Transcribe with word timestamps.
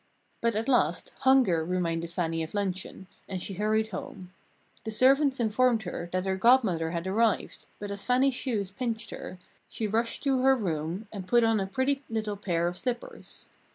But 0.41 0.55
at 0.55 0.67
last 0.67 1.11
hunger 1.19 1.63
reminded 1.63 2.09
Fannie 2.09 2.41
of 2.41 2.55
luncheon, 2.55 3.05
and 3.29 3.39
she 3.39 3.53
hurried 3.53 3.89
home. 3.89 4.33
The 4.83 4.89
servants 4.89 5.39
informed 5.39 5.83
her 5.83 6.09
that 6.11 6.25
her 6.25 6.35
Godmother 6.37 6.89
had 6.89 7.05
arrived, 7.05 7.67
but 7.77 7.91
as 7.91 8.03
Fannie's 8.03 8.33
shoes 8.33 8.71
pinched 8.71 9.11
her, 9.11 9.37
she 9.69 9.85
rushed 9.87 10.23
to 10.23 10.41
her 10.41 10.55
room 10.55 11.07
and 11.13 11.27
put 11.27 11.43
on 11.43 11.59
a 11.59 11.67
pretty 11.67 12.01
little 12.09 12.35
pair 12.35 12.67
of 12.67 12.79
slippers. 12.79 13.51